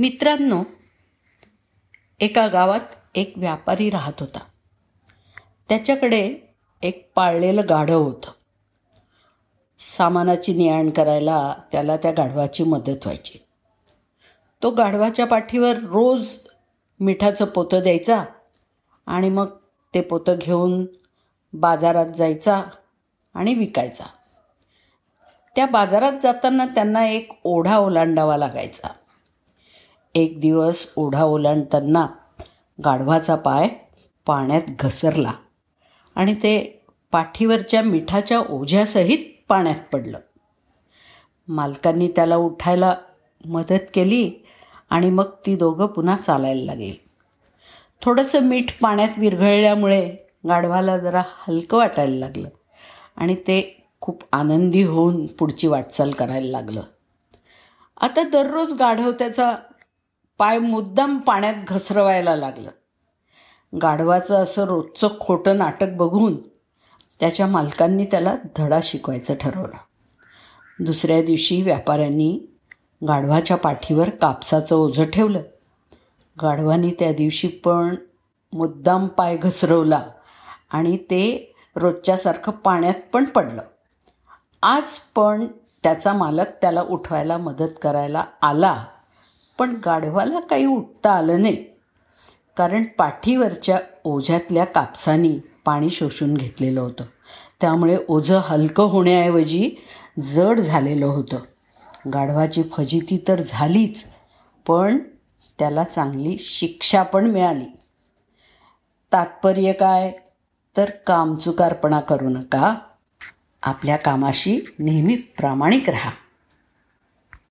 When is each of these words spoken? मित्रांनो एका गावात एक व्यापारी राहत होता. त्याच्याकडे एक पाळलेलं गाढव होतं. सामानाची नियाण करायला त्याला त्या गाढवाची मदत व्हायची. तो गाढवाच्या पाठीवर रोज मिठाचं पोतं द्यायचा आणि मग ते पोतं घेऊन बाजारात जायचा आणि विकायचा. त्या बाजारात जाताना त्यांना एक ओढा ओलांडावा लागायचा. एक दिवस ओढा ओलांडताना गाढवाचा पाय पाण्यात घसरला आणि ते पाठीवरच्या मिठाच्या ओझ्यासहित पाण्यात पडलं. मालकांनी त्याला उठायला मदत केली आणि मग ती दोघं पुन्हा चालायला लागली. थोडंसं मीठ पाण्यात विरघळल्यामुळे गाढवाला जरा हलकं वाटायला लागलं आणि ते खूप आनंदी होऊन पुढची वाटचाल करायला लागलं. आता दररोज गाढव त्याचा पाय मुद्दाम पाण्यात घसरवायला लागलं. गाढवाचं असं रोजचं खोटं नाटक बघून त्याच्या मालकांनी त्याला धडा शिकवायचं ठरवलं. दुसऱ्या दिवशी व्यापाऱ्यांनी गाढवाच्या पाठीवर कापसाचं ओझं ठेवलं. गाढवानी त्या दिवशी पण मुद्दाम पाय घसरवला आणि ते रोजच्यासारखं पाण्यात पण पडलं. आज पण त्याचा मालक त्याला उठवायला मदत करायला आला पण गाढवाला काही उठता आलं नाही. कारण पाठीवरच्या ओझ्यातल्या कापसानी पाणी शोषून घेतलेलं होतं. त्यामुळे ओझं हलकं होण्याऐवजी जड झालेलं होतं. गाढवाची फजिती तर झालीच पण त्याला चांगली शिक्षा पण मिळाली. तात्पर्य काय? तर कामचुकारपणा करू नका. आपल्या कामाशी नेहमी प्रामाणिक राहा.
मित्रांनो 0.00 0.62
एका 2.20 2.46
गावात 2.46 2.80
एक 3.14 3.32
व्यापारी 3.36 3.90
राहत 3.90 4.12
होता. 4.20 4.38
त्याच्याकडे 5.68 6.36
एक 6.82 7.12
पाळलेलं 7.14 7.62
गाढव 7.68 8.02
होतं. 8.02 8.30
सामानाची 9.80 10.54
नियाण 10.54 10.90
करायला 10.90 11.54
त्याला 11.72 11.96
त्या 11.96 12.10
गाढवाची 12.10 12.64
मदत 12.64 12.88
व्हायची. 12.88 13.38
तो 14.62 14.70
गाढवाच्या 14.70 15.26
पाठीवर 15.26 15.76
रोज 15.76 16.36
मिठाचं 17.00 17.44
पोतं 17.44 17.80
द्यायचा 17.82 18.24
आणि 19.06 19.28
मग 19.28 19.46
ते 19.94 20.00
पोतं 20.00 20.36
घेऊन 20.40 20.86
बाजारात 21.52 22.06
जायचा 22.06 22.62
आणि 23.34 23.54
विकायचा. 23.54 24.04
त्या 25.56 25.66
बाजारात 25.66 26.12
जाताना 26.22 26.66
त्यांना 26.66 27.08
एक 27.08 27.32
ओढा 27.44 27.76
ओलांडावा 27.76 28.36
लागायचा. 28.36 28.88
एक 30.14 30.40
दिवस 30.40 30.92
ओढा 30.96 31.24
ओलांडताना 31.24 32.06
गाढवाचा 32.84 33.34
पाय 33.34 33.68
पाण्यात 34.26 34.62
घसरला 34.80 35.32
आणि 36.14 36.34
ते 36.34 36.84
पाठीवरच्या 37.12 37.82
मिठाच्या 37.82 38.38
ओझ्यासहित 38.38 39.18
पाण्यात 39.48 39.80
पडलं. 39.92 40.18
मालकांनी 41.48 42.08
त्याला 42.08 42.36
उठायला 42.36 42.94
मदत 43.44 43.90
केली 43.94 44.30
आणि 44.90 45.10
मग 45.10 45.30
ती 45.46 45.56
दोघं 45.56 45.86
पुन्हा 45.86 46.16
चालायला 46.16 46.64
लागली. 46.64 46.92
थोडंसं 48.02 48.40
मीठ 48.40 48.72
पाण्यात 48.82 49.18
विरघळल्यामुळे 49.18 50.16
गाढवाला 50.48 50.98
जरा 50.98 51.22
हलकं 51.26 51.78
वाटायला 51.78 52.16
लागलं 52.16 52.48
आणि 53.16 53.34
ते 53.34 53.86
खूप 54.00 54.22
आनंदी 54.32 54.82
होऊन 54.82 55.26
पुढची 55.26 55.66
वाटचाल 55.66 56.10
करायला 56.10 56.50
लागलं. 56.50 56.82
आता 58.00 58.22
दररोज 58.22 58.72
गाढव 58.72 59.10
त्याचा 59.10 59.56
पाय 60.40 60.58
मुद्दाम 60.58 61.18
पाण्यात 61.18 61.54
घसरवायला 61.68 62.36
लागलं. 62.36 62.70
गाढवाचं 63.82 64.42
असं 64.42 64.64
रोजचं 64.64 65.08
खोटं 65.20 65.56
नाटक 65.56 65.88
बघून 65.88 66.36
त्याच्या 67.20 67.46
मालकांनी 67.46 68.04
त्याला 68.04 68.34
धडा 68.56 68.80
शिकवायचं 68.82 69.34
ठरवलं. 69.40 69.76
दुसऱ्या 70.84 71.22
दिवशी 71.22 71.62
व्यापाऱ्यांनी 71.62 72.40
गाढवाच्या 73.08 73.56
पाठीवर 73.56 74.10
कापसाचं 74.10 74.76
ओझं 74.76 75.04
ठेवलं. 75.04 75.42
गाढवानी 76.42 76.94
त्या 76.98 77.12
दिवशी 77.12 77.48
पण 77.48 77.96
मुद्दाम 78.52 79.06
पाय 79.06 79.36
घसरवला 79.36 80.02
आणि 80.70 80.96
ते 80.96 81.54
रोजच्यासारखं 81.76 82.52
पाण्यात 82.52 83.08
पण 83.12 83.24
पडलं. 83.24 83.62
आज 84.62 84.98
पण 84.98 85.46
त्याचा 85.82 86.12
मालक 86.12 86.48
त्याला 86.60 86.82
उठवायला 86.82 87.36
मदत 87.36 87.78
करायला 87.82 88.24
आला 88.42 88.84
पण 89.60 89.76
गाढवाला 89.84 90.40
काही 90.40 90.66
उठता 90.66 91.12
आलं 91.12 91.42
नाही. 91.42 91.64
कारण 92.56 92.84
पाठीवरच्या 92.84 93.80
ओझ्यातल्या 94.04 94.64
कापसानी 94.64 95.40
पाणी 95.64 95.90
शोषून 95.90 96.34
घेतलेलं 96.34 96.80
होतं. 96.80 97.04
त्यामुळे 97.60 97.98
ओझं 98.08 98.40
हलकं 98.44 98.84
होण्याऐवजी 98.84 99.70
जड 100.20 100.60
झालेलं 100.60 101.06
होतं. 101.06 101.36
गाढवाची 102.14 102.62
फजिती 102.62 103.24
तर 103.28 103.42
झालीच 103.46 104.04
पण 104.66 104.98
त्याला 105.58 105.84
चांगली 105.84 106.36
शिक्षा 106.38 107.02
पण 107.02 107.24
मिळाली. 107.24 107.66
तात्पर्य 109.12 109.72
काय? 109.72 110.12
तर 110.76 110.90
कामचुकारपणा 110.90 112.00
करू 112.00 112.28
नका. 112.28 112.74
आपल्या 113.62 113.96
कामाशी 113.96 114.60
नेहमी 114.78 115.16
प्रामाणिक 115.16 115.90
राहा. 115.90 116.10